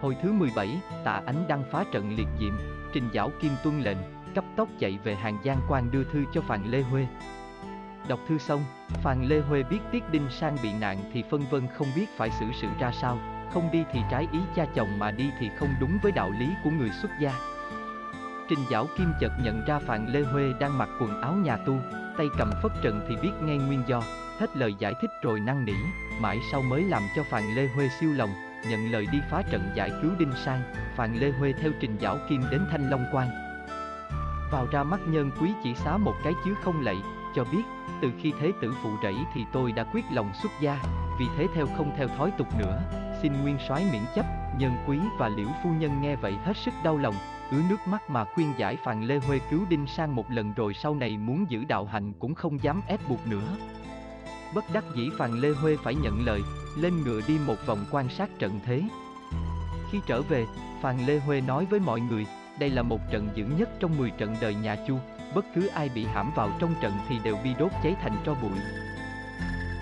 Hồi 0.00 0.16
thứ 0.22 0.32
17, 0.32 0.80
tạ 1.04 1.22
ánh 1.26 1.48
đăng 1.48 1.64
phá 1.70 1.84
trận 1.92 2.16
liệt 2.16 2.28
diệm, 2.40 2.52
trình 2.92 3.08
giảo 3.14 3.30
kim 3.40 3.52
tuân 3.64 3.80
lệnh, 3.80 3.96
cấp 4.34 4.44
tốc 4.56 4.68
chạy 4.78 4.98
về 5.04 5.14
hàng 5.14 5.38
Giang 5.44 5.60
quan 5.68 5.90
đưa 5.90 6.04
thư 6.04 6.24
cho 6.34 6.40
Phàn 6.40 6.70
Lê 6.70 6.82
Huê. 6.82 7.06
Đọc 8.08 8.20
thư 8.28 8.38
xong, 8.38 8.64
Phàn 8.88 9.24
Lê 9.24 9.40
Huê 9.40 9.62
biết 9.62 9.78
Tiết 9.92 10.02
Đinh 10.10 10.30
Sang 10.30 10.56
bị 10.62 10.72
nạn 10.80 10.98
thì 11.12 11.24
phân 11.30 11.42
vân 11.50 11.66
không 11.74 11.88
biết 11.96 12.06
phải 12.16 12.30
xử 12.40 12.46
sự 12.60 12.68
ra 12.80 12.92
sao, 12.92 13.18
không 13.52 13.68
đi 13.72 13.84
thì 13.92 14.00
trái 14.10 14.28
ý 14.32 14.38
cha 14.56 14.66
chồng 14.74 14.98
mà 14.98 15.10
đi 15.10 15.30
thì 15.40 15.50
không 15.58 15.68
đúng 15.80 15.98
với 16.02 16.12
đạo 16.12 16.30
lý 16.40 16.48
của 16.64 16.70
người 16.70 16.90
xuất 17.02 17.10
gia. 17.20 17.32
Trình 18.48 18.58
Giảo 18.70 18.86
Kim 18.98 19.12
chợt 19.20 19.32
nhận 19.44 19.64
ra 19.66 19.78
Phàn 19.78 20.06
Lê 20.06 20.22
Huê 20.22 20.52
đang 20.60 20.78
mặc 20.78 20.88
quần 21.00 21.20
áo 21.20 21.32
nhà 21.32 21.56
tu, 21.56 21.78
tay 22.18 22.26
cầm 22.38 22.50
phất 22.62 22.72
trần 22.82 23.06
thì 23.08 23.16
biết 23.22 23.32
ngay 23.42 23.58
nguyên 23.58 23.82
do, 23.86 24.02
hết 24.38 24.56
lời 24.56 24.74
giải 24.78 24.94
thích 25.00 25.10
rồi 25.22 25.40
năn 25.40 25.64
nỉ, 25.64 25.74
mãi 26.20 26.38
sau 26.52 26.62
mới 26.62 26.82
làm 26.82 27.02
cho 27.16 27.22
Phàn 27.30 27.42
Lê 27.54 27.66
Huê 27.66 27.88
siêu 28.00 28.12
lòng, 28.12 28.30
nhận 28.70 28.92
lời 28.92 29.06
đi 29.12 29.18
phá 29.30 29.42
trận 29.50 29.70
giải 29.74 29.90
cứu 30.02 30.10
Đinh 30.18 30.32
Sang, 30.44 30.60
Phàn 30.96 31.14
Lê 31.14 31.30
Huê 31.30 31.52
theo 31.52 31.70
Trình 31.80 31.96
giáo 32.00 32.18
Kim 32.28 32.42
đến 32.50 32.60
Thanh 32.70 32.90
Long 32.90 33.04
Quan. 33.12 33.28
Vào 34.52 34.66
ra 34.72 34.82
mắt 34.82 35.00
nhân 35.08 35.30
quý 35.40 35.50
chỉ 35.64 35.74
xá 35.74 35.96
một 35.96 36.14
cái 36.24 36.32
chứ 36.44 36.54
không 36.62 36.80
lạy, 36.80 36.96
cho 37.34 37.44
biết, 37.44 37.62
từ 38.02 38.12
khi 38.20 38.32
thế 38.40 38.52
tử 38.60 38.74
phụ 38.82 38.90
rẫy 39.02 39.14
thì 39.34 39.44
tôi 39.52 39.72
đã 39.72 39.84
quyết 39.84 40.04
lòng 40.12 40.32
xuất 40.42 40.52
gia, 40.60 40.82
vì 41.18 41.26
thế 41.36 41.46
theo 41.54 41.66
không 41.76 41.92
theo 41.96 42.08
thói 42.08 42.30
tục 42.38 42.58
nữa, 42.58 42.82
xin 43.22 43.32
nguyên 43.42 43.58
soái 43.68 43.84
miễn 43.92 44.02
chấp, 44.14 44.26
nhân 44.58 44.72
quý 44.86 44.98
và 45.18 45.28
liễu 45.28 45.48
phu 45.62 45.70
nhân 45.70 46.02
nghe 46.02 46.16
vậy 46.16 46.34
hết 46.44 46.56
sức 46.56 46.74
đau 46.84 46.98
lòng, 46.98 47.14
ứa 47.50 47.60
nước 47.70 47.80
mắt 47.86 48.10
mà 48.10 48.24
khuyên 48.24 48.52
giải 48.58 48.76
Phàn 48.76 49.02
Lê 49.02 49.18
Huê 49.18 49.38
cứu 49.50 49.60
Đinh 49.68 49.86
Sang 49.86 50.16
một 50.16 50.30
lần 50.30 50.54
rồi 50.54 50.74
sau 50.74 50.94
này 50.94 51.16
muốn 51.16 51.50
giữ 51.50 51.64
đạo 51.64 51.84
hạnh 51.84 52.12
cũng 52.18 52.34
không 52.34 52.62
dám 52.62 52.80
ép 52.88 53.08
buộc 53.08 53.26
nữa. 53.26 53.56
Bất 54.54 54.64
đắc 54.72 54.84
dĩ 54.94 55.10
Phàn 55.18 55.40
Lê 55.40 55.50
Huê 55.50 55.76
phải 55.84 55.94
nhận 55.94 56.26
lời, 56.26 56.42
lên 56.76 57.02
ngựa 57.04 57.20
đi 57.28 57.38
một 57.46 57.66
vòng 57.66 57.84
quan 57.90 58.08
sát 58.08 58.30
trận 58.38 58.60
thế. 58.66 58.82
Khi 59.92 60.00
trở 60.06 60.22
về, 60.22 60.46
Phàn 60.82 61.06
Lê 61.06 61.18
Huê 61.18 61.40
nói 61.40 61.66
với 61.70 61.80
mọi 61.80 62.00
người, 62.00 62.26
đây 62.58 62.70
là 62.70 62.82
một 62.82 63.00
trận 63.10 63.28
dữ 63.34 63.44
nhất 63.58 63.68
trong 63.80 63.98
10 63.98 64.10
trận 64.10 64.36
đời 64.40 64.54
nhà 64.54 64.76
Chu, 64.88 64.98
bất 65.34 65.44
cứ 65.54 65.66
ai 65.66 65.88
bị 65.88 66.04
hãm 66.04 66.30
vào 66.36 66.50
trong 66.58 66.74
trận 66.82 66.92
thì 67.08 67.18
đều 67.24 67.36
bị 67.44 67.54
đốt 67.58 67.70
cháy 67.82 67.94
thành 68.02 68.16
tro 68.26 68.34
bụi. 68.34 68.58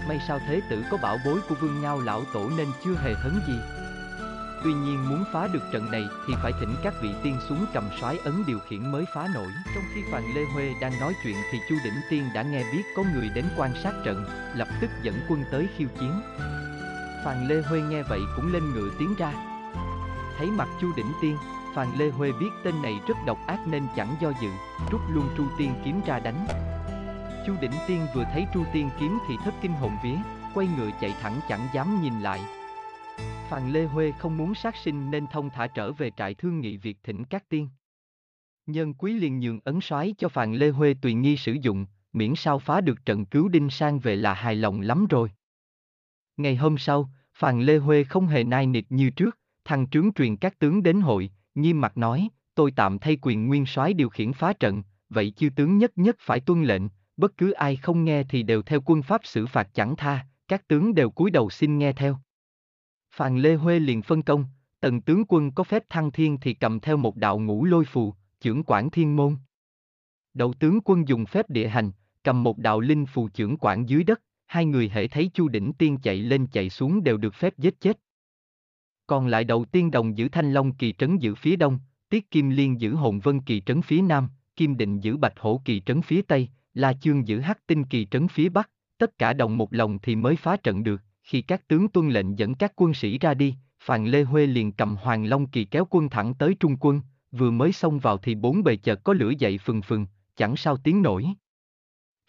May 0.09 0.21
sao 0.29 0.39
thế 0.49 0.61
tử 0.71 0.85
có 0.91 0.97
bảo 1.03 1.19
bối 1.25 1.41
của 1.49 1.55
vương 1.61 1.83
ngao 1.83 2.01
lão 2.01 2.23
tổ 2.33 2.51
nên 2.57 2.67
chưa 2.85 2.95
hề 2.95 3.15
hấn 3.15 3.41
gì. 3.47 3.74
Tuy 4.65 4.73
nhiên 4.73 5.09
muốn 5.09 5.25
phá 5.33 5.49
được 5.53 5.63
trận 5.73 5.91
này 5.91 6.05
thì 6.27 6.35
phải 6.43 6.53
thỉnh 6.61 6.75
các 6.83 6.95
vị 7.03 7.09
tiên 7.23 7.37
xuống 7.49 7.67
cầm 7.75 7.85
soái 8.01 8.19
ấn 8.19 8.45
điều 8.47 8.59
khiển 8.59 8.93
mới 8.93 9.05
phá 9.15 9.29
nổi. 9.35 9.47
Trong 9.75 9.85
khi 9.95 10.03
Phàn 10.11 10.23
Lê 10.35 10.45
Huê 10.45 10.75
đang 10.81 11.01
nói 11.01 11.13
chuyện 11.23 11.37
thì 11.53 11.59
Chu 11.69 11.77
Đỉnh 11.85 12.01
Tiên 12.11 12.25
đã 12.35 12.43
nghe 12.43 12.63
biết 12.73 12.83
có 12.97 13.03
người 13.15 13.29
đến 13.35 13.45
quan 13.57 13.71
sát 13.83 13.93
trận, 14.05 14.25
lập 14.55 14.69
tức 14.81 14.91
dẫn 15.03 15.15
quân 15.29 15.45
tới 15.51 15.69
khiêu 15.77 15.89
chiến. 16.01 16.21
Phàn 17.25 17.49
Lê 17.49 17.63
Huê 17.63 17.81
nghe 17.81 18.03
vậy 18.03 18.21
cũng 18.37 18.53
lên 18.53 18.73
ngựa 18.73 18.91
tiến 18.99 19.15
ra. 19.19 19.33
Thấy 20.39 20.47
mặt 20.47 20.69
Chu 20.81 20.93
Đỉnh 20.97 21.13
Tiên, 21.23 21.37
Phàn 21.75 21.89
Lê 21.99 22.11
Huê 22.11 22.33
biết 22.33 22.51
tên 22.65 22.83
này 22.83 23.01
rất 23.09 23.17
độc 23.27 23.39
ác 23.47 23.67
nên 23.67 23.87
chẳng 23.97 24.17
do 24.21 24.33
dự, 24.43 24.51
rút 24.91 25.01
luôn 25.11 25.29
chu 25.39 25.45
Tiên 25.59 25.75
kiếm 25.85 26.01
ra 26.07 26.19
đánh. 26.19 26.47
Chu 27.47 27.53
Đỉnh 27.61 27.75
Tiên 27.87 28.07
vừa 28.15 28.25
thấy 28.33 28.47
chu 28.55 28.65
Tiên 28.73 28.91
kiếm 29.01 29.19
thì 29.29 29.37
thất 29.45 29.55
kinh 29.63 29.73
hồn 29.73 29.97
vía, 30.03 30.17
quay 30.55 30.69
ngựa 30.77 30.91
chạy 31.01 31.15
thẳng 31.23 31.41
chẳng 31.49 31.69
dám 31.75 32.03
nhìn 32.03 32.21
lại. 32.21 32.41
Phàn 33.51 33.73
Lê 33.73 33.85
Huê 33.85 34.13
không 34.13 34.37
muốn 34.37 34.55
sát 34.55 34.77
sinh 34.77 35.11
nên 35.11 35.27
thông 35.33 35.51
thả 35.51 35.67
trở 35.67 35.93
về 35.93 36.11
trại 36.17 36.35
thương 36.35 36.61
nghị 36.61 36.77
việc 36.77 36.99
thỉnh 37.03 37.25
các 37.25 37.49
tiên. 37.49 37.69
Nhân 38.67 38.95
quý 38.95 39.13
liền 39.13 39.41
nhường 39.41 39.61
ấn 39.65 39.81
soái 39.81 40.15
cho 40.19 40.29
Phàn 40.29 40.55
Lê 40.55 40.71
Huê 40.71 40.95
tùy 41.03 41.15
nghi 41.15 41.37
sử 41.37 41.53
dụng, 41.53 41.87
miễn 42.13 42.35
sao 42.35 42.59
phá 42.59 42.81
được 42.81 43.05
trận 43.05 43.27
cứu 43.27 43.49
Đinh 43.49 43.71
Sang 43.71 43.99
về 43.99 44.17
là 44.17 44.35
hài 44.35 44.55
lòng 44.55 44.81
lắm 44.81 45.07
rồi. 45.07 45.31
Ngày 46.37 46.57
hôm 46.57 46.79
sau, 46.79 47.11
Phàn 47.35 47.61
Lê 47.61 47.79
Huê 47.79 48.05
không 48.05 48.27
hề 48.27 48.45
nai 48.45 48.67
nịt 48.67 48.85
như 48.89 49.11
trước, 49.11 49.39
thăng 49.65 49.91
trướng 49.91 50.13
truyền 50.13 50.37
các 50.37 50.59
tướng 50.59 50.83
đến 50.83 51.01
hội, 51.01 51.31
nghiêm 51.55 51.81
mặt 51.81 51.97
nói, 51.97 52.29
tôi 52.55 52.71
tạm 52.77 52.99
thay 52.99 53.19
quyền 53.23 53.47
nguyên 53.47 53.67
soái 53.67 53.95
điều 53.95 54.09
khiển 54.09 54.33
phá 54.33 54.53
trận, 54.53 54.83
vậy 55.09 55.33
chư 55.37 55.49
tướng 55.57 55.79
nhất 55.79 55.93
nhất 55.97 56.17
phải 56.19 56.41
tuân 56.41 56.65
lệnh, 56.65 56.83
bất 57.17 57.37
cứ 57.37 57.51
ai 57.51 57.77
không 57.77 58.05
nghe 58.05 58.25
thì 58.25 58.43
đều 58.43 58.63
theo 58.63 58.81
quân 58.85 59.03
pháp 59.03 59.21
xử 59.25 59.47
phạt 59.47 59.69
chẳng 59.75 59.97
tha, 59.97 60.27
các 60.49 60.69
tướng 60.69 60.95
đều 60.95 61.11
cúi 61.11 61.31
đầu 61.31 61.51
xin 61.51 61.79
nghe 61.79 61.93
theo. 61.93 62.19
Phàn 63.17 63.39
Lê 63.39 63.55
Huê 63.55 63.79
liền 63.79 64.03
phân 64.03 64.23
công, 64.23 64.45
tần 64.81 65.01
tướng 65.01 65.25
quân 65.29 65.51
có 65.51 65.65
phép 65.65 65.85
thăng 65.89 66.11
thiên 66.11 66.39
thì 66.41 66.55
cầm 66.55 66.81
theo 66.81 66.97
một 66.97 67.17
đạo 67.17 67.39
ngũ 67.39 67.65
lôi 67.65 67.85
phù, 67.85 68.15
trưởng 68.41 68.63
quản 68.67 68.91
thiên 68.91 69.17
môn. 69.17 69.37
Đậu 70.35 70.53
tướng 70.53 70.79
quân 70.85 71.09
dùng 71.09 71.27
phép 71.27 71.51
địa 71.51 71.69
hành, 71.69 71.91
cầm 72.23 72.43
một 72.43 72.59
đạo 72.59 72.81
linh 72.81 73.07
phù 73.07 73.29
trưởng 73.29 73.57
quản 73.57 73.89
dưới 73.89 74.05
đất, 74.05 74.23
hai 74.47 74.65
người 74.65 74.89
hễ 74.89 75.09
thấy 75.09 75.31
Chu 75.35 75.49
Đỉnh 75.49 75.73
Tiên 75.73 75.99
chạy 76.03 76.17
lên 76.17 76.47
chạy 76.47 76.71
xuống 76.71 77.05
đều 77.05 77.17
được 77.17 77.35
phép 77.35 77.59
giết 77.59 77.81
chết. 77.81 77.99
Còn 79.07 79.27
lại 79.27 79.45
đầu 79.45 79.65
tiên 79.65 79.91
đồng 79.91 80.19
giữ 80.19 80.29
Thanh 80.29 80.53
Long 80.53 80.75
kỳ 80.75 80.93
trấn 80.93 81.19
giữ 81.19 81.35
phía 81.35 81.57
đông, 81.57 81.79
Tiết 82.09 82.31
Kim 82.31 82.51
Liên 82.51 82.81
giữ 82.81 82.95
Hồn 82.95 83.21
Vân 83.21 83.41
kỳ 83.41 83.61
trấn 83.61 83.83
phía 83.83 84.03
nam, 84.03 84.29
Kim 84.57 84.77
Định 84.77 85.01
giữ 85.01 85.17
Bạch 85.17 85.39
Hổ 85.39 85.63
kỳ 85.65 85.81
trấn 85.81 86.03
phía 86.03 86.23
tây, 86.23 86.49
La 86.75 86.93
Chương 86.93 87.29
giữ 87.29 87.41
Hắc 87.41 87.67
Tinh 87.67 87.85
kỳ 87.85 88.07
trấn 88.11 88.29
phía 88.29 88.49
bắc, 88.49 88.71
tất 88.99 89.19
cả 89.19 89.33
đồng 89.33 89.57
một 89.59 89.73
lòng 89.73 89.99
thì 89.99 90.17
mới 90.17 90.37
phá 90.37 90.57
trận 90.57 90.85
được. 90.85 91.03
Khi 91.25 91.43
các 91.43 91.69
tướng 91.69 91.89
tuân 91.89 92.11
lệnh 92.11 92.39
dẫn 92.39 92.55
các 92.55 92.73
quân 92.77 92.95
sĩ 92.95 93.19
ra 93.19 93.35
đi, 93.35 93.55
Phàn 93.81 94.07
Lê 94.07 94.23
Huê 94.23 94.47
liền 94.47 94.73
cầm 94.73 94.97
Hoàng 94.97 95.25
Long 95.25 95.47
kỳ 95.47 95.65
kéo 95.65 95.87
quân 95.91 96.09
thẳng 96.09 96.35
tới 96.35 96.57
Trung 96.61 96.77
quân, 96.81 97.01
vừa 97.31 97.51
mới 97.51 97.73
xông 97.73 97.99
vào 97.99 98.19
thì 98.19 98.35
bốn 98.35 98.65
bề 98.65 98.77
chợt 98.77 99.05
có 99.05 99.13
lửa 99.13 99.31
dậy 99.39 99.59
phừng 99.59 99.83
phừng, 99.83 100.07
chẳng 100.37 100.57
sao 100.57 100.77
tiếng 100.77 101.03
nổi. 101.03 101.27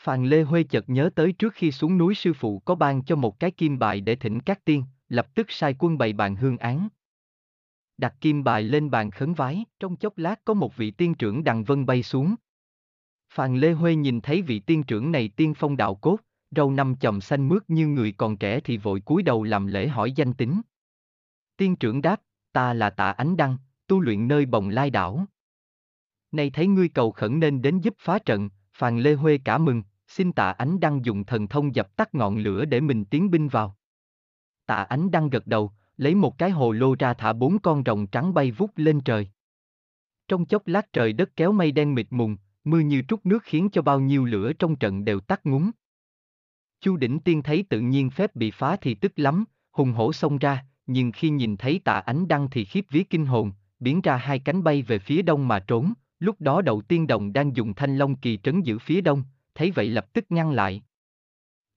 Phàn 0.01 0.25
Lê 0.25 0.41
Huê 0.41 0.63
chợt 0.63 0.89
nhớ 0.89 1.09
tới 1.15 1.31
trước 1.31 1.53
khi 1.53 1.71
xuống 1.71 1.97
núi 1.97 2.15
sư 2.15 2.33
phụ 2.33 2.59
có 2.59 2.75
ban 2.75 3.03
cho 3.03 3.15
một 3.15 3.39
cái 3.39 3.51
kim 3.51 3.79
bài 3.79 4.01
để 4.01 4.15
thỉnh 4.15 4.39
các 4.39 4.65
tiên, 4.65 4.83
lập 5.09 5.35
tức 5.35 5.51
sai 5.51 5.75
quân 5.79 5.97
bày 5.97 6.13
bàn 6.13 6.35
hương 6.35 6.57
án. 6.57 6.87
Đặt 7.97 8.15
kim 8.21 8.43
bài 8.43 8.63
lên 8.63 8.89
bàn 8.89 9.11
khấn 9.11 9.33
vái, 9.33 9.65
trong 9.79 9.95
chốc 9.95 10.17
lát 10.17 10.45
có 10.45 10.53
một 10.53 10.77
vị 10.77 10.91
tiên 10.91 11.15
trưởng 11.15 11.43
đằng 11.43 11.63
vân 11.63 11.85
bay 11.85 12.03
xuống. 12.03 12.35
Phàn 13.29 13.57
Lê 13.57 13.71
Huê 13.71 13.95
nhìn 13.95 14.21
thấy 14.21 14.41
vị 14.41 14.59
tiên 14.59 14.83
trưởng 14.83 15.11
này 15.11 15.29
tiên 15.35 15.53
phong 15.53 15.77
đạo 15.77 15.95
cốt, 15.95 16.17
râu 16.55 16.71
năm 16.71 16.95
chòm 16.95 17.21
xanh 17.21 17.49
mướt 17.49 17.63
như 17.67 17.87
người 17.87 18.11
còn 18.11 18.37
trẻ 18.37 18.59
thì 18.59 18.77
vội 18.77 18.99
cúi 18.99 19.23
đầu 19.23 19.43
làm 19.43 19.67
lễ 19.67 19.87
hỏi 19.87 20.11
danh 20.11 20.33
tính. 20.33 20.61
Tiên 21.57 21.75
trưởng 21.75 22.01
đáp, 22.01 22.21
ta 22.51 22.73
là 22.73 22.89
tạ 22.89 23.11
ánh 23.11 23.37
đăng, 23.37 23.57
tu 23.87 23.99
luyện 23.99 24.27
nơi 24.27 24.45
bồng 24.45 24.69
lai 24.69 24.89
đảo. 24.89 25.25
Nay 26.31 26.49
thấy 26.49 26.67
ngươi 26.67 26.89
cầu 26.89 27.11
khẩn 27.11 27.39
nên 27.39 27.61
đến 27.61 27.79
giúp 27.79 27.93
phá 27.99 28.19
trận, 28.19 28.49
Phàn 28.73 28.99
Lê 28.99 29.13
Huê 29.13 29.37
cả 29.37 29.57
mừng, 29.57 29.83
xin 30.07 30.31
tạ 30.31 30.51
ánh 30.51 30.79
đăng 30.79 31.05
dùng 31.05 31.23
thần 31.25 31.47
thông 31.47 31.75
dập 31.75 31.95
tắt 31.95 32.15
ngọn 32.15 32.37
lửa 32.37 32.65
để 32.65 32.81
mình 32.81 33.05
tiến 33.05 33.31
binh 33.31 33.47
vào. 33.47 33.75
Tạ 34.65 34.75
ánh 34.75 35.11
đăng 35.11 35.29
gật 35.29 35.47
đầu, 35.47 35.71
lấy 35.97 36.15
một 36.15 36.37
cái 36.37 36.49
hồ 36.49 36.71
lô 36.71 36.95
ra 36.99 37.13
thả 37.13 37.33
bốn 37.33 37.59
con 37.59 37.83
rồng 37.85 38.07
trắng 38.07 38.33
bay 38.33 38.51
vút 38.51 38.71
lên 38.75 39.01
trời. 39.01 39.29
Trong 40.27 40.45
chốc 40.45 40.67
lát 40.67 40.93
trời 40.93 41.13
đất 41.13 41.29
kéo 41.35 41.51
mây 41.51 41.71
đen 41.71 41.95
mịt 41.95 42.07
mùng, 42.09 42.37
mưa 42.63 42.79
như 42.79 43.01
trút 43.07 43.25
nước 43.25 43.43
khiến 43.43 43.69
cho 43.69 43.81
bao 43.81 43.99
nhiêu 43.99 44.25
lửa 44.25 44.53
trong 44.53 44.75
trận 44.75 45.05
đều 45.05 45.19
tắt 45.19 45.41
ngúng. 45.43 45.71
Chu 46.85 46.97
Đỉnh 46.97 47.19
Tiên 47.19 47.43
thấy 47.43 47.65
tự 47.69 47.79
nhiên 47.79 48.09
phép 48.09 48.35
bị 48.35 48.51
phá 48.51 48.77
thì 48.81 48.95
tức 48.95 49.13
lắm, 49.15 49.45
hùng 49.71 49.91
hổ 49.91 50.13
xông 50.13 50.37
ra, 50.37 50.65
nhưng 50.87 51.11
khi 51.11 51.29
nhìn 51.29 51.57
thấy 51.57 51.81
tạ 51.83 51.93
ánh 51.93 52.27
đăng 52.27 52.49
thì 52.49 52.65
khiếp 52.65 52.85
vía 52.89 53.03
kinh 53.03 53.25
hồn, 53.25 53.51
biến 53.79 54.01
ra 54.01 54.17
hai 54.17 54.39
cánh 54.39 54.63
bay 54.63 54.81
về 54.81 54.99
phía 54.99 55.21
đông 55.21 55.47
mà 55.47 55.59
trốn, 55.59 55.93
lúc 56.19 56.35
đó 56.41 56.61
đầu 56.61 56.81
tiên 56.81 57.07
đồng 57.07 57.33
đang 57.33 57.55
dùng 57.55 57.73
thanh 57.73 57.97
long 57.97 58.15
kỳ 58.15 58.37
trấn 58.43 58.61
giữ 58.61 58.79
phía 58.79 59.01
đông, 59.01 59.23
thấy 59.55 59.71
vậy 59.71 59.89
lập 59.89 60.13
tức 60.13 60.25
ngăn 60.29 60.51
lại. 60.51 60.83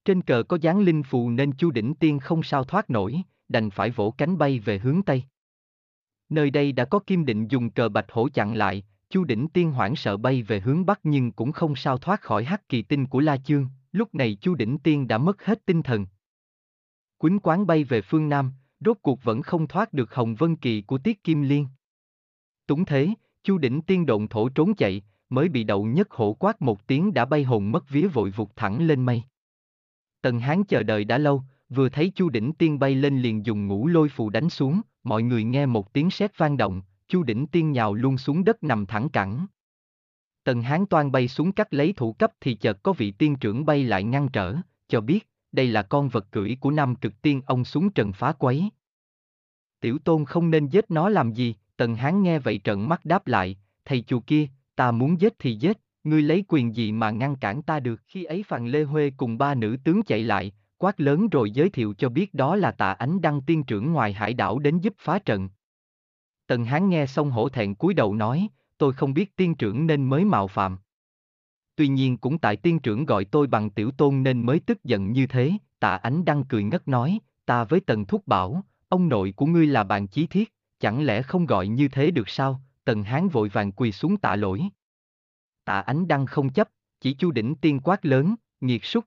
Trên 0.05 0.21
cờ 0.21 0.43
có 0.43 0.57
dáng 0.61 0.79
linh 0.79 1.03
phù 1.03 1.29
nên 1.29 1.51
Chu 1.51 1.71
Đỉnh 1.71 1.95
Tiên 1.95 2.19
không 2.19 2.43
sao 2.43 2.63
thoát 2.63 2.89
nổi, 2.89 3.21
đành 3.47 3.69
phải 3.69 3.89
vỗ 3.89 4.13
cánh 4.17 4.37
bay 4.37 4.59
về 4.59 4.79
hướng 4.79 5.01
Tây. 5.01 5.23
Nơi 6.29 6.49
đây 6.49 6.71
đã 6.71 6.85
có 6.85 6.99
Kim 6.99 7.25
Định 7.25 7.47
dùng 7.47 7.69
cờ 7.69 7.89
bạch 7.89 8.11
hổ 8.11 8.29
chặn 8.33 8.55
lại, 8.55 8.83
Chu 9.09 9.23
Đỉnh 9.23 9.47
Tiên 9.47 9.71
hoảng 9.71 9.95
sợ 9.95 10.17
bay 10.17 10.43
về 10.43 10.59
hướng 10.59 10.85
Bắc 10.85 10.99
nhưng 11.03 11.31
cũng 11.31 11.51
không 11.51 11.75
sao 11.75 11.97
thoát 11.97 12.21
khỏi 12.21 12.43
hắc 12.43 12.69
kỳ 12.69 12.81
tinh 12.81 13.05
của 13.05 13.19
La 13.19 13.37
Chương, 13.37 13.67
lúc 13.91 14.15
này 14.15 14.37
Chu 14.41 14.55
Đỉnh 14.55 14.77
Tiên 14.77 15.07
đã 15.07 15.17
mất 15.17 15.45
hết 15.45 15.65
tinh 15.65 15.83
thần. 15.83 16.05
Quýnh 17.17 17.39
quán 17.39 17.67
bay 17.67 17.83
về 17.83 18.01
phương 18.01 18.29
Nam, 18.29 18.51
rốt 18.79 18.97
cuộc 19.01 19.23
vẫn 19.23 19.41
không 19.41 19.67
thoát 19.67 19.93
được 19.93 20.13
Hồng 20.13 20.35
Vân 20.35 20.55
Kỳ 20.55 20.81
của 20.81 20.97
Tiết 20.97 21.23
Kim 21.23 21.41
Liên. 21.41 21.67
Túng 22.67 22.85
thế, 22.85 23.09
Chu 23.43 23.57
Đỉnh 23.57 23.81
Tiên 23.81 24.05
động 24.05 24.27
thổ 24.27 24.49
trốn 24.49 24.75
chạy, 24.75 25.01
mới 25.29 25.49
bị 25.49 25.63
đậu 25.63 25.85
nhất 25.85 26.11
hổ 26.11 26.33
quát 26.33 26.61
một 26.61 26.87
tiếng 26.87 27.13
đã 27.13 27.25
bay 27.25 27.43
hồn 27.43 27.71
mất 27.71 27.89
vía 27.89 28.07
vội 28.07 28.29
vụt 28.29 28.49
thẳng 28.55 28.87
lên 28.87 29.05
mây. 29.05 29.23
Tần 30.21 30.39
Hán 30.39 30.63
chờ 30.63 30.83
đợi 30.83 31.03
đã 31.03 31.17
lâu, 31.17 31.43
vừa 31.69 31.89
thấy 31.89 32.11
Chu 32.15 32.29
Đỉnh 32.29 32.53
Tiên 32.53 32.79
bay 32.79 32.95
lên 32.95 33.21
liền 33.21 33.45
dùng 33.45 33.67
ngũ 33.67 33.87
lôi 33.87 34.09
phù 34.09 34.29
đánh 34.29 34.49
xuống, 34.49 34.81
mọi 35.03 35.23
người 35.23 35.43
nghe 35.43 35.65
một 35.65 35.93
tiếng 35.93 36.09
sét 36.09 36.37
vang 36.37 36.57
động, 36.57 36.81
Chu 37.07 37.23
Đỉnh 37.23 37.47
Tiên 37.47 37.71
nhào 37.71 37.93
luôn 37.93 38.17
xuống 38.17 38.43
đất 38.43 38.63
nằm 38.63 38.85
thẳng 38.85 39.09
cẳng. 39.09 39.45
Tần 40.49 40.61
Hán 40.61 40.85
toan 40.85 41.11
bay 41.11 41.27
xuống 41.27 41.51
cắt 41.51 41.73
lấy 41.73 41.93
thủ 41.93 42.13
cấp 42.13 42.31
thì 42.41 42.53
chợt 42.53 42.83
có 42.83 42.93
vị 42.93 43.11
tiên 43.11 43.35
trưởng 43.35 43.65
bay 43.65 43.83
lại 43.83 44.03
ngăn 44.03 44.29
trở, 44.29 44.55
cho 44.87 45.01
biết, 45.01 45.29
đây 45.51 45.67
là 45.67 45.81
con 45.81 46.09
vật 46.09 46.31
cưỡi 46.31 46.57
của 46.59 46.71
Nam 46.71 46.95
cực 46.95 47.21
tiên 47.21 47.41
ông 47.45 47.65
xuống 47.65 47.89
trần 47.89 48.13
phá 48.13 48.31
quấy. 48.31 48.69
Tiểu 49.79 49.97
tôn 49.97 50.25
không 50.25 50.51
nên 50.51 50.67
giết 50.67 50.91
nó 50.91 51.09
làm 51.09 51.33
gì, 51.33 51.55
Tần 51.77 51.95
Hán 51.95 52.23
nghe 52.23 52.39
vậy 52.39 52.61
trợn 52.63 52.89
mắt 52.89 53.05
đáp 53.05 53.27
lại, 53.27 53.57
thầy 53.85 54.01
chùa 54.01 54.19
kia, 54.19 54.47
ta 54.75 54.91
muốn 54.91 55.21
giết 55.21 55.33
thì 55.39 55.55
giết, 55.55 55.77
ngươi 56.03 56.21
lấy 56.21 56.43
quyền 56.47 56.75
gì 56.75 56.91
mà 56.91 57.11
ngăn 57.11 57.35
cản 57.35 57.61
ta 57.61 57.79
được. 57.79 58.01
Khi 58.07 58.23
ấy 58.23 58.43
Phàn 58.43 58.67
Lê 58.67 58.83
Huê 58.83 59.11
cùng 59.17 59.37
ba 59.37 59.55
nữ 59.55 59.77
tướng 59.83 60.03
chạy 60.03 60.23
lại, 60.23 60.51
quát 60.77 61.01
lớn 61.01 61.29
rồi 61.29 61.51
giới 61.51 61.69
thiệu 61.69 61.93
cho 61.97 62.09
biết 62.09 62.33
đó 62.33 62.55
là 62.55 62.71
tạ 62.71 62.91
ánh 62.91 63.21
đăng 63.21 63.41
tiên 63.41 63.63
trưởng 63.63 63.91
ngoài 63.93 64.13
hải 64.13 64.33
đảo 64.33 64.59
đến 64.59 64.79
giúp 64.79 64.93
phá 64.97 65.19
trận. 65.19 65.49
Tần 66.47 66.65
Hán 66.65 66.89
nghe 66.89 67.05
xong 67.05 67.31
hổ 67.31 67.49
thẹn 67.49 67.75
cúi 67.75 67.93
đầu 67.93 68.15
nói, 68.15 68.47
tôi 68.79 68.93
không 68.93 69.13
biết 69.13 69.35
tiên 69.35 69.55
trưởng 69.55 69.87
nên 69.87 70.09
mới 70.09 70.25
mạo 70.25 70.47
phạm. 70.47 70.77
Tuy 71.75 71.87
nhiên 71.87 72.17
cũng 72.17 72.37
tại 72.37 72.55
tiên 72.55 72.79
trưởng 72.79 73.05
gọi 73.05 73.25
tôi 73.25 73.47
bằng 73.47 73.69
tiểu 73.69 73.91
tôn 73.91 74.23
nên 74.23 74.45
mới 74.45 74.59
tức 74.59 74.83
giận 74.83 75.11
như 75.11 75.27
thế, 75.27 75.53
tạ 75.79 75.95
ánh 75.95 76.25
đăng 76.25 76.43
cười 76.43 76.63
ngất 76.63 76.87
nói, 76.87 77.19
ta 77.45 77.63
với 77.63 77.79
tần 77.79 78.05
thúc 78.05 78.27
bảo, 78.27 78.63
ông 78.87 79.09
nội 79.09 79.33
của 79.35 79.45
ngươi 79.45 79.67
là 79.67 79.83
bạn 79.83 80.07
chí 80.07 80.27
thiết, 80.27 80.53
chẳng 80.79 81.05
lẽ 81.05 81.21
không 81.21 81.45
gọi 81.45 81.67
như 81.67 81.87
thế 81.87 82.11
được 82.11 82.29
sao, 82.29 82.61
tần 82.85 83.03
hán 83.03 83.27
vội 83.27 83.49
vàng 83.49 83.71
quỳ 83.71 83.91
xuống 83.91 84.17
tạ 84.17 84.35
lỗi. 84.35 84.61
Tạ 85.65 85.79
ánh 85.79 86.07
đăng 86.07 86.25
không 86.25 86.49
chấp, 86.49 86.69
chỉ 87.01 87.13
chu 87.13 87.31
đỉnh 87.31 87.55
tiên 87.55 87.79
quát 87.79 88.05
lớn, 88.05 88.35
nghiệt 88.61 88.85
súc. 88.85 89.05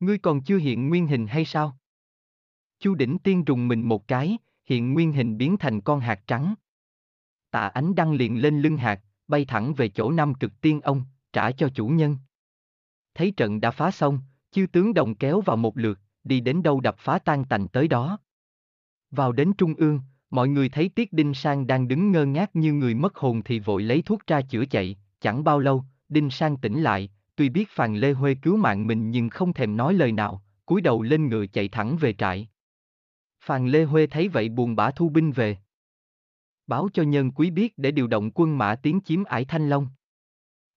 Ngươi 0.00 0.18
còn 0.18 0.42
chưa 0.42 0.58
hiện 0.58 0.88
nguyên 0.88 1.06
hình 1.06 1.26
hay 1.26 1.44
sao? 1.44 1.78
Chu 2.78 2.94
đỉnh 2.94 3.18
tiên 3.18 3.44
rùng 3.44 3.68
mình 3.68 3.88
một 3.88 4.08
cái, 4.08 4.38
hiện 4.64 4.92
nguyên 4.92 5.12
hình 5.12 5.36
biến 5.36 5.56
thành 5.56 5.80
con 5.80 6.00
hạt 6.00 6.20
trắng. 6.26 6.54
Tạ 7.50 7.68
ánh 7.68 7.94
đăng 7.94 8.12
liền 8.12 8.42
lên 8.42 8.60
lưng 8.60 8.76
hạt, 8.76 9.00
bay 9.28 9.44
thẳng 9.44 9.74
về 9.74 9.88
chỗ 9.88 10.10
Nam 10.10 10.34
cực 10.34 10.60
tiên 10.60 10.80
ông, 10.80 11.02
trả 11.32 11.52
cho 11.52 11.68
chủ 11.74 11.88
nhân. 11.88 12.16
Thấy 13.14 13.30
trận 13.30 13.60
đã 13.60 13.70
phá 13.70 13.90
xong, 13.90 14.18
chư 14.50 14.66
tướng 14.72 14.94
đồng 14.94 15.14
kéo 15.14 15.40
vào 15.40 15.56
một 15.56 15.78
lượt, 15.78 15.98
đi 16.24 16.40
đến 16.40 16.62
đâu 16.62 16.80
đập 16.80 16.96
phá 16.98 17.18
tan 17.18 17.44
tành 17.44 17.68
tới 17.68 17.88
đó. 17.88 18.18
Vào 19.10 19.32
đến 19.32 19.52
trung 19.52 19.74
ương, 19.74 20.00
mọi 20.30 20.48
người 20.48 20.68
thấy 20.68 20.88
Tiết 20.88 21.12
Đinh 21.12 21.34
Sang 21.34 21.66
đang 21.66 21.88
đứng 21.88 22.12
ngơ 22.12 22.26
ngác 22.26 22.56
như 22.56 22.72
người 22.72 22.94
mất 22.94 23.16
hồn 23.16 23.42
thì 23.42 23.58
vội 23.58 23.82
lấy 23.82 24.02
thuốc 24.02 24.26
ra 24.26 24.40
chữa 24.40 24.64
chạy, 24.64 24.96
chẳng 25.20 25.44
bao 25.44 25.58
lâu, 25.58 25.84
Đinh 26.08 26.30
Sang 26.30 26.56
tỉnh 26.56 26.82
lại, 26.82 27.10
tuy 27.36 27.48
biết 27.48 27.68
Phàn 27.68 27.96
Lê 27.96 28.12
Huê 28.12 28.34
cứu 28.34 28.56
mạng 28.56 28.86
mình 28.86 29.10
nhưng 29.10 29.28
không 29.28 29.52
thèm 29.52 29.76
nói 29.76 29.94
lời 29.94 30.12
nào, 30.12 30.42
cúi 30.66 30.80
đầu 30.80 31.02
lên 31.02 31.28
ngựa 31.28 31.46
chạy 31.46 31.68
thẳng 31.68 31.96
về 31.96 32.12
trại. 32.12 32.48
Phàn 33.44 33.68
Lê 33.68 33.84
Huê 33.84 34.06
thấy 34.06 34.28
vậy 34.28 34.48
buồn 34.48 34.76
bã 34.76 34.90
thu 34.90 35.08
binh 35.08 35.32
về. 35.32 35.56
Báo 36.70 36.88
cho 36.92 37.02
nhân 37.02 37.30
quý 37.30 37.50
biết 37.50 37.78
để 37.78 37.90
điều 37.90 38.06
động 38.06 38.30
quân 38.34 38.58
mã 38.58 38.74
tiến 38.74 39.00
chiếm 39.04 39.24
ải 39.24 39.44
Thanh 39.44 39.68
Long. 39.68 39.88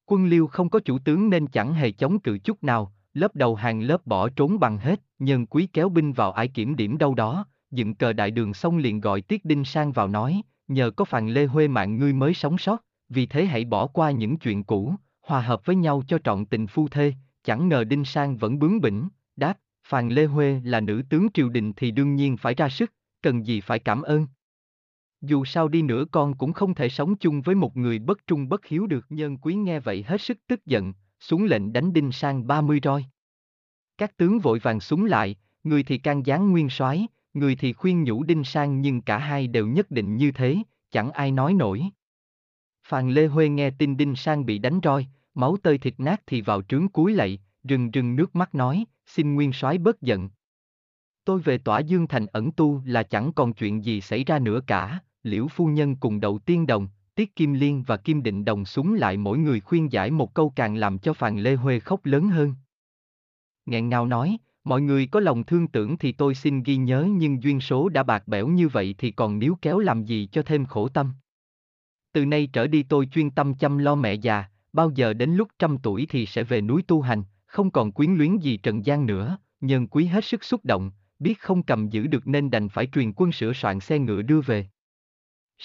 Quân 0.06 0.25
liêu 0.25 0.48
không 0.48 0.69
có 0.69 0.80
chủ 0.80 1.00
tướng 1.00 1.30
nên 1.30 1.48
chẳng 1.48 1.74
hề 1.74 1.92
chống 1.92 2.19
cự 2.19 2.38
chút 2.38 2.63
nào, 2.63 2.94
lớp 3.13 3.36
đầu 3.36 3.56
hàng 3.56 3.81
lớp 3.81 4.06
bỏ 4.06 4.30
trốn 4.30 4.60
bằng 4.60 4.78
hết, 4.78 5.01
nhân 5.19 5.45
quý 5.45 5.68
kéo 5.74 5.90
binh 5.90 6.13
vào 6.13 6.31
ải 6.31 6.48
kiểm 6.48 6.75
điểm 6.75 6.98
đâu 6.98 7.16
đó, 7.16 7.45
dựng 7.72 7.95
cờ 7.95 8.13
đại 8.13 8.31
đường 8.31 8.54
xong 8.54 8.78
liền 8.78 9.00
gọi 9.01 9.22
Tiết 9.22 9.45
Đinh 9.45 9.66
sang 9.66 9.92
vào 9.92 10.07
nói, 10.07 10.42
nhờ 10.68 10.92
có 10.92 11.06
Phàn 11.06 11.30
Lê 11.30 11.45
Huê 11.45 11.68
mạng 11.68 11.98
ngươi 11.98 12.13
mới 12.13 12.34
sống 12.34 12.57
sót, 12.57 12.84
vì 13.10 13.25
thế 13.25 13.46
hãy 13.46 13.66
bỏ 13.66 13.88
qua 13.88 14.12
những 14.12 14.38
chuyện 14.38 14.63
cũ, 14.63 14.96
hòa 15.22 15.42
hợp 15.42 15.66
với 15.66 15.75
nhau 15.75 16.04
cho 16.07 16.18
trọn 16.24 16.46
tình 16.46 16.68
phu 16.68 16.88
thê, 16.88 17.13
chẳng 17.44 17.69
ngờ 17.69 17.84
Đinh 17.84 18.06
Sang 18.06 18.38
vẫn 18.38 18.60
bướng 18.60 18.81
bỉnh, 18.81 19.07
đáp, 19.36 19.57
Phàn 19.88 20.10
Lê 20.10 20.25
Huê 20.25 20.62
là 20.63 20.80
nữ 20.80 21.01
tướng 21.10 21.28
triều 21.34 21.50
đình 21.50 21.74
thì 21.74 21.92
đương 21.92 22.16
nhiên 22.16 22.38
phải 22.38 22.54
ra 22.54 22.69
sức, 22.69 22.92
cần 23.22 23.46
gì 23.46 23.62
phải 23.62 23.80
cảm 23.80 24.01
ơn. 24.01 24.28
Dù 25.24 25.46
sao 25.46 25.68
đi 25.68 25.81
nữa 25.81 26.06
con 26.12 26.38
cũng 26.38 26.54
không 26.54 26.75
thể 26.75 26.90
sống 26.90 27.16
chung 27.16 27.42
với 27.42 27.56
một 27.56 27.78
người 27.78 28.00
bất 28.00 28.28
trung 28.28 28.50
bất 28.50 28.66
hiếu 28.66 28.88
được 28.88 29.06
nhân 29.10 29.38
quý 29.38 29.54
nghe 29.56 29.80
vậy 29.80 30.04
hết 30.08 30.22
sức 30.22 30.38
tức 30.48 30.66
giận, 30.66 30.94
xuống 31.20 31.44
lệnh 31.44 31.74
đánh 31.74 31.94
Đinh 31.94 32.12
Sang 32.12 32.48
30 32.48 32.80
roi. 32.84 33.06
Các 33.98 34.18
tướng 34.18 34.40
vội 34.40 34.60
vàng 34.60 34.80
súng 34.80 35.06
lại, 35.06 35.36
người 35.64 35.84
thì 35.84 35.98
can 35.98 36.25
gián 36.25 36.52
nguyên 36.52 36.70
soái, 36.70 37.08
người 37.34 37.56
thì 37.56 37.74
khuyên 37.74 38.04
nhủ 38.04 38.24
Đinh 38.24 38.44
Sang 38.44 38.81
nhưng 38.81 39.02
cả 39.02 39.18
hai 39.18 39.48
đều 39.48 39.68
nhất 39.68 39.92
định 39.92 40.18
như 40.18 40.31
thế, 40.31 40.58
chẳng 40.92 41.12
ai 41.12 41.31
nói 41.31 41.54
nổi. 41.54 41.84
Phàn 42.88 43.12
Lê 43.12 43.28
Huê 43.28 43.50
nghe 43.50 43.70
tin 43.70 43.98
Đinh 43.98 44.16
Sang 44.16 44.46
bị 44.46 44.58
đánh 44.58 44.80
roi, 44.84 45.08
máu 45.34 45.58
tơi 45.64 45.78
thịt 45.78 45.94
nát 45.98 46.22
thì 46.28 46.42
vào 46.42 46.62
trướng 46.62 46.88
cúi 46.88 47.14
lạy, 47.14 47.40
rừng 47.64 47.92
rừng 47.92 48.16
nước 48.16 48.36
mắt 48.36 48.56
nói, 48.56 48.86
xin 49.06 49.34
nguyên 49.34 49.54
soái 49.54 49.78
bớt 49.78 50.02
giận. 50.02 50.30
Tôi 51.25 51.40
về 51.40 51.58
tỏa 51.58 51.80
Dương 51.80 52.08
Thành 52.08 52.25
ẩn 52.25 52.52
tu 52.52 52.81
là 52.86 53.04
chẳng 53.04 53.34
còn 53.34 53.54
chuyện 53.54 53.84
gì 53.84 54.02
xảy 54.02 54.24
ra 54.24 54.40
nữa 54.40 54.62
cả, 54.68 55.00
liễu 55.24 55.48
phu 55.48 55.68
nhân 55.68 55.96
cùng 55.96 56.20
đậu 56.20 56.40
tiên 56.40 56.68
đồng, 56.68 56.88
Tiết 57.16 57.36
Kim 57.36 57.54
Liên 57.54 57.84
và 57.84 57.98
Kim 57.98 58.24
Định 58.24 58.46
đồng 58.46 58.66
súng 58.66 58.94
lại 58.94 59.18
mỗi 59.18 59.38
người 59.38 59.60
khuyên 59.60 59.92
giải 59.92 60.12
một 60.12 60.34
câu 60.34 60.54
càng 60.56 60.75
làm 60.75 61.00
cho 61.00 61.14
Phàn 61.14 61.40
Lê 61.40 61.56
Huê 61.56 61.80
khóc 61.80 62.06
lớn 62.06 62.30
hơn. 62.30 62.56
Ngẹn 63.66 63.90
ngào 63.90 64.06
nói, 64.06 64.38
mọi 64.64 64.81
người 64.81 65.08
có 65.08 65.20
lòng 65.20 65.44
thương 65.44 65.68
tưởng 65.68 65.98
thì 65.98 66.12
tôi 66.12 66.36
xin 66.36 66.64
ghi 66.64 66.75
nhớ 66.75 67.08
nhưng 67.12 67.44
duyên 67.44 67.60
số 67.60 67.90
đã 67.90 68.04
bạc 68.04 68.28
bẽo 68.28 68.48
như 68.48 68.68
vậy 68.68 68.96
thì 68.98 69.12
còn 69.12 69.40
níu 69.40 69.58
kéo 69.62 69.80
làm 69.80 70.06
gì 70.06 70.28
cho 70.31 70.42
thêm 70.42 70.66
khổ 70.66 70.88
tâm. 70.88 71.14
Từ 72.14 72.25
nay 72.25 72.48
trở 72.54 72.68
đi 72.68 72.84
tôi 72.84 73.06
chuyên 73.06 73.31
tâm 73.31 73.54
chăm 73.54 73.78
lo 73.78 73.96
mẹ 73.96 74.14
già, 74.14 74.46
bao 74.74 74.92
giờ 74.96 75.14
đến 75.14 75.36
lúc 75.36 75.48
trăm 75.60 75.78
tuổi 75.78 76.06
thì 76.10 76.25
sẽ 76.25 76.44
về 76.44 76.62
núi 76.62 76.84
tu 76.88 77.02
hành, 77.02 77.24
không 77.46 77.72
còn 77.72 77.92
quyến 77.92 78.16
luyến 78.16 78.38
gì 78.38 78.58
trần 78.58 78.86
gian 78.86 79.06
nữa, 79.06 79.38
nhân 79.62 79.88
quý 79.88 80.06
hết 80.06 80.25
sức 80.25 80.44
xúc 80.44 80.66
động, 80.66 80.92
biết 81.20 81.40
không 81.40 81.64
cầm 81.64 81.90
giữ 81.90 82.08
được 82.08 82.28
nên 82.28 82.52
đành 82.52 82.70
phải 82.70 82.88
truyền 82.88 83.14
quân 83.16 83.31
sửa 83.31 83.54
soạn 83.54 83.80
xe 83.80 84.00
ngựa 84.00 84.22
đưa 84.22 84.42
về. 84.42 84.68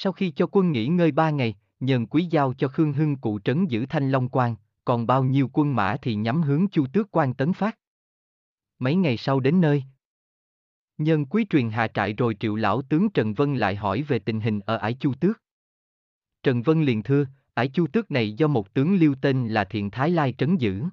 Sau 0.00 0.12
khi 0.12 0.30
cho 0.30 0.46
quân 0.52 0.72
nghỉ 0.72 0.86
ngơi 0.86 1.10
ba 1.10 1.30
ngày, 1.30 1.54
nhân 1.80 2.06
quý 2.06 2.24
giao 2.30 2.54
cho 2.58 2.68
Khương 2.68 2.92
Hưng 2.92 3.16
cụ 3.16 3.38
trấn 3.38 3.66
giữ 3.66 3.86
Thanh 3.86 4.10
Long 4.10 4.28
Quan, 4.28 4.56
còn 4.84 5.06
bao 5.06 5.24
nhiêu 5.24 5.50
quân 5.52 5.74
mã 5.74 5.96
thì 6.02 6.14
nhắm 6.14 6.42
hướng 6.42 6.68
Chu 6.68 6.86
Tước 6.92 7.08
Quan 7.10 7.34
tấn 7.34 7.52
phát. 7.52 7.78
Mấy 8.78 8.94
ngày 8.94 9.16
sau 9.16 9.40
đến 9.40 9.60
nơi, 9.60 9.84
nhân 10.98 11.26
quý 11.26 11.46
truyền 11.50 11.70
hạ 11.70 11.88
trại 11.88 12.12
rồi 12.12 12.36
triệu 12.40 12.54
lão 12.54 12.82
tướng 12.82 13.10
Trần 13.10 13.34
Vân 13.34 13.56
lại 13.56 13.76
hỏi 13.76 14.02
về 14.02 14.18
tình 14.18 14.40
hình 14.40 14.60
ở 14.60 14.76
ải 14.76 14.94
Chu 14.94 15.14
Tước. 15.14 15.42
Trần 16.42 16.62
Vân 16.62 16.82
liền 16.82 17.02
thưa, 17.02 17.26
ải 17.54 17.68
Chu 17.68 17.86
Tước 17.86 18.10
này 18.10 18.32
do 18.32 18.46
một 18.46 18.74
tướng 18.74 18.94
liêu 18.94 19.14
tên 19.20 19.48
là 19.48 19.64
Thiện 19.64 19.90
Thái 19.90 20.10
Lai 20.10 20.34
trấn 20.38 20.56
giữ. 20.56 20.84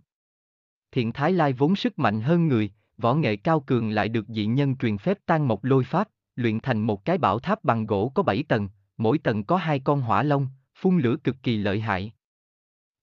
Thiện 0.91 1.13
Thái 1.13 1.33
Lai 1.33 1.53
vốn 1.53 1.75
sức 1.75 1.99
mạnh 1.99 2.21
hơn 2.21 2.47
người, 2.47 2.71
võ 2.97 3.13
nghệ 3.13 3.35
cao 3.35 3.59
cường 3.59 3.89
lại 3.89 4.09
được 4.09 4.25
dị 4.27 4.45
nhân 4.45 4.75
truyền 4.75 4.97
phép 4.97 5.17
tan 5.25 5.47
một 5.47 5.65
lôi 5.65 5.83
pháp, 5.83 6.09
luyện 6.35 6.59
thành 6.59 6.81
một 6.81 7.05
cái 7.05 7.17
bảo 7.17 7.39
tháp 7.39 7.63
bằng 7.63 7.85
gỗ 7.85 8.11
có 8.15 8.23
bảy 8.23 8.43
tầng, 8.43 8.69
mỗi 8.97 9.17
tầng 9.17 9.43
có 9.43 9.57
hai 9.57 9.79
con 9.79 10.01
hỏa 10.01 10.23
long, 10.23 10.47
phun 10.75 10.97
lửa 10.97 11.15
cực 11.23 11.35
kỳ 11.43 11.57
lợi 11.57 11.79
hại. 11.79 12.13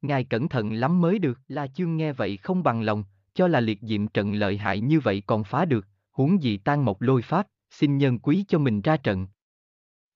Ngài 0.03 0.25
cẩn 0.25 0.49
thận 0.49 0.73
lắm 0.73 1.01
mới 1.01 1.19
được, 1.19 1.41
La 1.49 1.67
Chương 1.67 1.97
nghe 1.97 2.13
vậy 2.13 2.37
không 2.37 2.63
bằng 2.63 2.83
lòng, 2.83 3.05
cho 3.35 3.49
là 3.49 3.61
liệt 3.61 3.79
diệm 3.83 4.09
trận 4.09 4.35
lợi 4.35 4.59
hại 4.59 4.81
như 4.81 5.01
vậy 5.01 5.23
còn 5.27 5.45
phá 5.45 5.65
được, 5.65 5.87
huống 6.11 6.43
gì 6.43 6.57
tan 6.57 6.85
một 6.85 7.03
lôi 7.03 7.23
pháp, 7.23 7.47
xin 7.71 7.99
nhân 7.99 8.19
quý 8.19 8.45
cho 8.49 8.59
mình 8.59 8.81
ra 8.81 8.97
trận. 8.97 9.27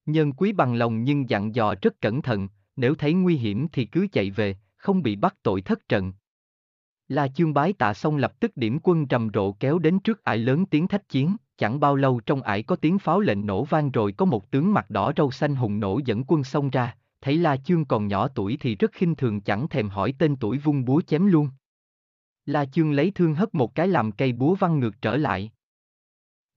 Nhân 0.06 0.32
quý 0.32 0.52
bằng 0.52 0.74
lòng 0.74 1.04
nhưng 1.04 1.30
dặn 1.30 1.54
dò 1.54 1.74
rất 1.82 2.00
cẩn 2.00 2.22
thận, 2.22 2.48
nếu 2.76 2.94
thấy 2.94 3.14
nguy 3.14 3.36
hiểm 3.36 3.68
thì 3.68 3.84
cứ 3.84 4.06
chạy 4.12 4.30
về, 4.30 4.56
không 4.76 5.02
bị 5.02 5.16
bắt 5.16 5.34
tội 5.42 5.62
thất 5.62 5.88
trận. 5.88 6.12
La 7.08 7.28
Chương 7.28 7.54
bái 7.54 7.72
tạ 7.72 7.94
xong 7.94 8.16
lập 8.16 8.40
tức 8.40 8.56
điểm 8.56 8.78
quân 8.82 9.06
rầm 9.10 9.28
rộ 9.34 9.52
kéo 9.52 9.78
đến 9.78 9.98
trước 9.98 10.24
ải 10.24 10.38
lớn 10.38 10.66
tiếng 10.66 10.88
thách 10.88 11.08
chiến, 11.08 11.36
chẳng 11.58 11.80
bao 11.80 11.96
lâu 11.96 12.20
trong 12.26 12.42
ải 12.42 12.62
có 12.62 12.76
tiếng 12.76 12.98
pháo 12.98 13.20
lệnh 13.20 13.46
nổ 13.46 13.64
vang 13.64 13.90
rồi 13.90 14.12
có 14.12 14.24
một 14.24 14.50
tướng 14.50 14.72
mặt 14.72 14.90
đỏ 14.90 15.12
râu 15.16 15.30
xanh 15.30 15.54
hùng 15.54 15.80
nổ 15.80 16.00
dẫn 16.04 16.24
quân 16.26 16.44
xông 16.44 16.70
ra, 16.70 16.96
thấy 17.20 17.36
La 17.36 17.56
Chương 17.56 17.84
còn 17.84 18.06
nhỏ 18.06 18.28
tuổi 18.28 18.56
thì 18.60 18.76
rất 18.76 18.92
khinh 18.92 19.14
thường 19.14 19.40
chẳng 19.40 19.68
thèm 19.68 19.88
hỏi 19.88 20.14
tên 20.18 20.36
tuổi 20.36 20.58
vung 20.58 20.84
búa 20.84 21.00
chém 21.00 21.26
luôn. 21.26 21.48
La 22.46 22.64
Chương 22.64 22.92
lấy 22.92 23.10
thương 23.10 23.34
hất 23.34 23.54
một 23.54 23.74
cái 23.74 23.88
làm 23.88 24.12
cây 24.12 24.32
búa 24.32 24.54
văng 24.54 24.80
ngược 24.80 25.02
trở 25.02 25.16
lại. 25.16 25.52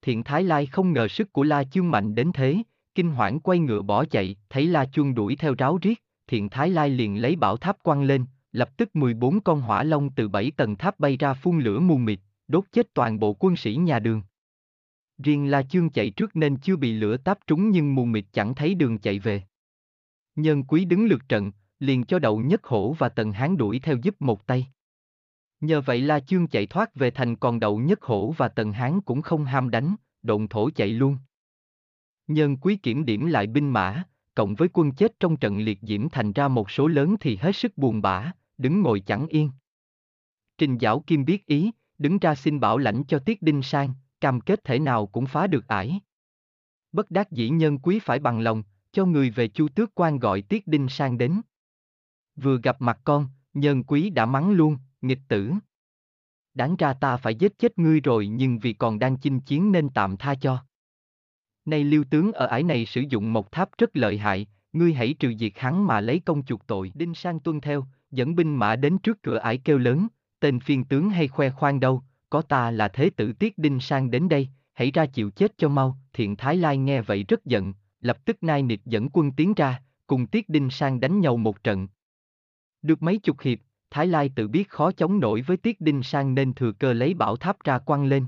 Thiện 0.01 0.23
Thái 0.23 0.43
Lai 0.43 0.65
không 0.65 0.93
ngờ 0.93 1.07
sức 1.07 1.33
của 1.33 1.43
La 1.43 1.63
Chương 1.63 1.91
mạnh 1.91 2.15
đến 2.15 2.31
thế, 2.33 2.57
kinh 2.95 3.11
hoảng 3.11 3.39
quay 3.39 3.59
ngựa 3.59 3.81
bỏ 3.81 4.05
chạy, 4.05 4.35
thấy 4.49 4.67
La 4.67 4.85
Chương 4.85 5.15
đuổi 5.15 5.35
theo 5.35 5.55
ráo 5.57 5.77
riết, 5.81 6.03
Thiện 6.27 6.49
Thái 6.49 6.69
Lai 6.69 6.89
liền 6.89 7.21
lấy 7.21 7.35
bảo 7.35 7.57
tháp 7.57 7.83
quăng 7.83 8.03
lên, 8.03 8.25
lập 8.51 8.77
tức 8.77 8.95
14 8.95 9.41
con 9.41 9.61
hỏa 9.61 9.83
long 9.83 10.09
từ 10.09 10.27
bảy 10.27 10.51
tầng 10.51 10.75
tháp 10.75 10.99
bay 10.99 11.17
ra 11.17 11.33
phun 11.33 11.59
lửa 11.59 11.79
mù 11.79 11.97
mịt, 11.97 12.19
đốt 12.47 12.63
chết 12.71 12.93
toàn 12.93 13.19
bộ 13.19 13.35
quân 13.39 13.55
sĩ 13.55 13.75
nhà 13.75 13.99
đường. 13.99 14.21
Riêng 15.23 15.51
La 15.51 15.63
Chương 15.63 15.89
chạy 15.89 16.09
trước 16.09 16.35
nên 16.35 16.57
chưa 16.57 16.75
bị 16.75 16.93
lửa 16.93 17.17
táp 17.17 17.39
trúng 17.47 17.69
nhưng 17.69 17.95
mù 17.95 18.05
mịt 18.05 18.25
chẳng 18.31 18.55
thấy 18.55 18.75
đường 18.75 18.99
chạy 18.99 19.19
về. 19.19 19.43
Nhân 20.35 20.63
quý 20.63 20.85
đứng 20.85 21.05
lượt 21.05 21.21
trận, 21.29 21.51
liền 21.79 22.03
cho 22.03 22.19
đậu 22.19 22.39
nhất 22.39 22.65
hổ 22.65 22.95
và 22.99 23.09
tần 23.09 23.31
hán 23.31 23.57
đuổi 23.57 23.79
theo 23.79 23.97
giúp 24.01 24.21
một 24.21 24.47
tay. 24.47 24.67
Nhờ 25.61 25.81
vậy 25.81 26.01
La 26.01 26.19
Chương 26.19 26.47
chạy 26.47 26.65
thoát 26.65 26.95
về 26.95 27.11
thành 27.11 27.35
còn 27.35 27.59
đậu 27.59 27.79
nhất 27.79 28.01
hổ 28.01 28.33
và 28.37 28.47
tần 28.47 28.73
hán 28.73 29.01
cũng 29.01 29.21
không 29.21 29.45
ham 29.45 29.69
đánh, 29.69 29.95
độn 30.21 30.47
thổ 30.47 30.69
chạy 30.69 30.87
luôn. 30.87 31.17
Nhân 32.27 32.57
quý 32.57 32.75
kiểm 32.75 33.05
điểm 33.05 33.25
lại 33.25 33.47
binh 33.47 33.69
mã, 33.69 34.03
cộng 34.35 34.55
với 34.55 34.69
quân 34.73 34.91
chết 34.91 35.19
trong 35.19 35.37
trận 35.37 35.59
liệt 35.59 35.79
diễm 35.81 36.09
thành 36.09 36.33
ra 36.33 36.47
một 36.47 36.71
số 36.71 36.87
lớn 36.87 37.15
thì 37.19 37.35
hết 37.35 37.55
sức 37.55 37.77
buồn 37.77 38.01
bã, 38.01 38.31
đứng 38.59 38.81
ngồi 38.81 38.99
chẳng 38.99 39.27
yên. 39.27 39.51
Trình 40.57 40.77
Giảo 40.81 41.03
Kim 41.07 41.25
biết 41.25 41.45
ý, 41.45 41.71
đứng 41.97 42.19
ra 42.19 42.35
xin 42.35 42.59
bảo 42.59 42.77
lãnh 42.77 43.03
cho 43.07 43.19
Tiết 43.19 43.41
Đinh 43.41 43.61
Sang, 43.61 43.93
cam 44.21 44.41
kết 44.41 44.63
thể 44.63 44.79
nào 44.79 45.07
cũng 45.07 45.25
phá 45.25 45.47
được 45.47 45.67
ải. 45.67 45.99
Bất 46.91 47.11
đắc 47.11 47.31
dĩ 47.31 47.49
nhân 47.49 47.79
quý 47.79 47.99
phải 47.99 48.19
bằng 48.19 48.39
lòng, 48.39 48.63
cho 48.91 49.05
người 49.05 49.29
về 49.29 49.47
chu 49.47 49.67
tước 49.67 49.95
quan 49.95 50.19
gọi 50.19 50.41
Tiết 50.41 50.67
Đinh 50.67 50.89
Sang 50.89 51.17
đến. 51.17 51.41
Vừa 52.35 52.59
gặp 52.63 52.81
mặt 52.81 52.99
con, 53.03 53.27
nhân 53.53 53.83
quý 53.83 54.09
đã 54.09 54.25
mắng 54.25 54.51
luôn, 54.51 54.77
nghịch 55.01 55.21
tử. 55.27 55.51
Đáng 56.53 56.75
ra 56.75 56.93
ta 56.93 57.17
phải 57.17 57.35
giết 57.35 57.59
chết 57.59 57.79
ngươi 57.79 57.99
rồi 57.99 58.27
nhưng 58.27 58.59
vì 58.59 58.73
còn 58.73 58.99
đang 58.99 59.17
chinh 59.17 59.39
chiến 59.39 59.71
nên 59.71 59.89
tạm 59.89 60.17
tha 60.17 60.35
cho. 60.35 60.65
Nay 61.65 61.83
lưu 61.83 62.03
tướng 62.09 62.31
ở 62.31 62.45
ải 62.45 62.63
này 62.63 62.85
sử 62.85 63.01
dụng 63.09 63.33
một 63.33 63.51
tháp 63.51 63.69
rất 63.77 63.89
lợi 63.93 64.17
hại, 64.17 64.47
ngươi 64.73 64.93
hãy 64.93 65.13
trừ 65.19 65.33
diệt 65.39 65.53
hắn 65.55 65.87
mà 65.87 66.01
lấy 66.01 66.19
công 66.19 66.45
chuộc 66.45 66.67
tội. 66.67 66.91
Đinh 66.95 67.15
Sang 67.15 67.39
tuân 67.39 67.61
theo, 67.61 67.85
dẫn 68.11 68.35
binh 68.35 68.55
mã 68.55 68.75
đến 68.75 68.97
trước 68.97 69.23
cửa 69.23 69.37
ải 69.37 69.57
kêu 69.57 69.77
lớn, 69.77 70.07
tên 70.39 70.59
phiên 70.59 70.85
tướng 70.85 71.09
hay 71.09 71.27
khoe 71.27 71.49
khoang 71.49 71.79
đâu, 71.79 72.03
có 72.29 72.41
ta 72.41 72.71
là 72.71 72.87
thế 72.87 73.09
tử 73.09 73.33
tiết 73.33 73.57
Đinh 73.57 73.79
Sang 73.79 74.11
đến 74.11 74.29
đây, 74.29 74.49
hãy 74.73 74.91
ra 74.91 75.05
chịu 75.05 75.29
chết 75.29 75.57
cho 75.57 75.69
mau. 75.69 75.97
Thiện 76.13 76.35
Thái 76.35 76.57
Lai 76.57 76.77
nghe 76.77 77.01
vậy 77.01 77.23
rất 77.27 77.45
giận, 77.45 77.73
lập 78.01 78.25
tức 78.25 78.43
nai 78.43 78.63
nịt 78.63 78.79
dẫn 78.85 79.09
quân 79.09 79.31
tiến 79.31 79.53
ra, 79.53 79.83
cùng 80.07 80.27
Tiết 80.27 80.49
Đinh 80.49 80.69
Sang 80.69 80.99
đánh 80.99 81.19
nhau 81.19 81.37
một 81.37 81.63
trận. 81.63 81.87
Được 82.81 83.03
mấy 83.03 83.17
chục 83.17 83.39
hiệp, 83.41 83.59
Thái 83.91 84.07
Lai 84.07 84.31
tự 84.35 84.47
biết 84.47 84.69
khó 84.69 84.91
chống 84.91 85.19
nổi 85.19 85.41
với 85.41 85.57
Tiết 85.57 85.81
Đinh 85.81 86.03
Sang 86.03 86.35
nên 86.35 86.53
thừa 86.53 86.71
cơ 86.71 86.93
lấy 86.93 87.13
bảo 87.13 87.35
tháp 87.35 87.63
ra 87.63 87.79
quăng 87.79 88.05
lên. 88.05 88.27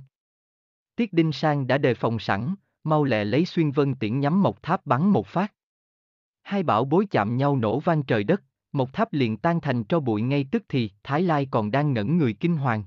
Tiết 0.95 1.13
Đinh 1.13 1.31
Sang 1.31 1.67
đã 1.67 1.77
đề 1.77 1.93
phòng 1.93 2.19
sẵn, 2.19 2.55
mau 2.83 3.03
lẹ 3.03 3.25
lấy 3.25 3.45
xuyên 3.45 3.71
vân 3.71 3.95
tiễn 3.95 4.19
nhắm 4.19 4.43
một 4.43 4.63
tháp 4.63 4.85
bắn 4.85 5.09
một 5.09 5.27
phát. 5.27 5.53
Hai 6.43 6.63
bảo 6.63 6.85
bối 6.85 7.05
chạm 7.11 7.37
nhau 7.37 7.55
nổ 7.55 7.79
vang 7.79 8.03
trời 8.03 8.23
đất, 8.23 8.43
một 8.71 8.93
tháp 8.93 9.13
liền 9.13 9.37
tan 9.37 9.61
thành 9.61 9.83
tro 9.83 9.99
bụi 9.99 10.21
ngay 10.21 10.45
tức 10.51 10.63
thì, 10.69 10.91
Thái 11.03 11.21
Lai 11.21 11.47
còn 11.51 11.71
đang 11.71 11.93
ngẩn 11.93 12.17
người 12.17 12.33
kinh 12.33 12.57
hoàng. 12.57 12.83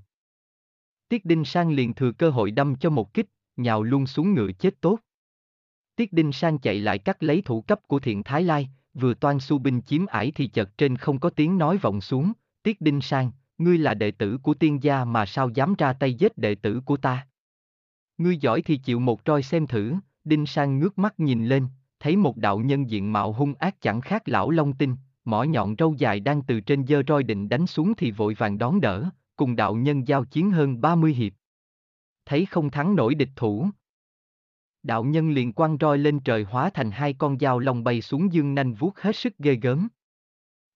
Tiết 1.09 1.25
Đinh 1.25 1.45
Sang 1.45 1.71
liền 1.71 1.95
thừa 1.95 2.13
cơ 2.13 2.31
hội 2.31 2.51
đâm 2.51 2.77
cho 2.77 2.91
một 2.91 3.15
kích, 3.15 3.27
nhào 3.57 3.83
luôn 3.83 4.07
xuống 4.07 4.35
ngựa 4.35 4.53
chết 4.53 4.81
tốt. 4.81 4.99
Tiết 5.97 6.13
Đinh 6.13 6.33
Sang 6.33 6.59
chạy 6.59 6.79
lại 6.81 6.99
cắt 6.99 7.23
lấy 7.23 7.43
thủ 7.43 7.63
cấp 7.63 7.81
của 7.87 7.99
thiện 7.99 8.23
Thái 8.23 8.43
Lai, 8.43 8.71
vừa 8.95 9.15
toan 9.15 9.41
su 9.41 9.59
binh 9.59 9.83
chiếm 9.83 10.07
ải 10.07 10.33
thì 10.35 10.47
chợt 10.47 10.79
trên 10.79 10.97
không 10.97 11.21
có 11.21 11.31
tiếng 11.31 11.59
nói 11.59 11.77
vọng 11.77 12.01
xuống, 12.01 12.33
Tiết 12.63 12.81
Đinh 12.81 13.01
Sang, 13.01 13.31
ngươi 13.59 13.79
là 13.79 13.95
đệ 13.95 14.11
tử 14.11 14.39
của 14.43 14.55
tiên 14.55 14.83
gia 14.83 15.05
mà 15.05 15.27
sao 15.27 15.49
dám 15.49 15.75
ra 15.79 15.93
tay 15.93 16.15
giết 16.15 16.39
đệ 16.39 16.55
tử 16.55 16.81
của 16.85 16.97
ta. 16.97 17.27
Ngươi 18.19 18.37
giỏi 18.37 18.63
thì 18.63 18.77
chịu 18.77 19.01
một 19.01 19.21
roi 19.27 19.43
xem 19.43 19.67
thử, 19.67 19.95
Đinh 20.25 20.47
Sang 20.47 20.79
ngước 20.79 20.99
mắt 20.99 21.21
nhìn 21.21 21.47
lên, 21.47 21.67
thấy 22.01 22.17
một 22.17 22.37
đạo 22.37 22.59
nhân 22.59 22.91
diện 22.91 23.13
mạo 23.13 23.33
hung 23.33 23.55
ác 23.55 23.81
chẳng 23.81 24.01
khác 24.01 24.23
lão 24.29 24.51
Long 24.51 24.73
Tinh, 24.73 24.97
mỏ 25.25 25.43
nhọn 25.43 25.75
râu 25.79 25.95
dài 25.99 26.21
đang 26.21 26.43
từ 26.43 26.61
trên 26.61 26.87
dơ 26.87 27.03
roi 27.09 27.23
định 27.23 27.49
đánh 27.49 27.67
xuống 27.67 27.93
thì 27.97 28.11
vội 28.11 28.35
vàng 28.35 28.59
đón 28.59 28.81
đỡ, 28.81 29.11
cùng 29.37 29.57
đạo 29.57 29.75
nhân 29.75 30.09
giao 30.09 30.25
chiến 30.25 30.51
hơn 30.51 30.81
30 30.81 31.15
hiệp. 31.15 31.33
Thấy 32.27 32.47
không 32.47 32.71
thắng 32.71 32.97
nổi 32.97 33.15
địch 33.15 33.31
thủ. 33.37 33.67
Đạo 34.83 35.05
nhân 35.05 35.31
liền 35.31 35.53
quăng 35.53 35.77
roi 35.81 35.99
lên 35.99 36.21
trời 36.21 36.45
hóa 36.45 36.71
thành 36.71 36.91
hai 36.91 37.15
con 37.15 37.39
dao 37.39 37.59
lòng 37.59 37.85
bay 37.85 38.01
xuống 38.01 38.33
dương 38.33 38.55
nanh 38.55 38.75
vuốt 38.75 38.99
hết 38.99 39.17
sức 39.17 39.39
ghê 39.39 39.55
gớm. 39.55 39.89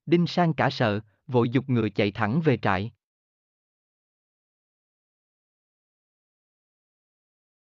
Đinh 0.06 0.26
Sang 0.26 0.54
cả 0.54 0.70
sợ, 0.70 1.00
vội 1.26 1.48
dục 1.48 1.68
ngựa 1.68 1.88
chạy 1.88 2.10
thẳng 2.10 2.40
về 2.44 2.56
trại. 2.56 2.92